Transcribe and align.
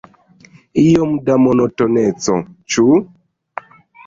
Iom 0.83 1.13
da 1.27 1.35
monotoneco, 1.43 2.39
ĉu? 2.77 2.89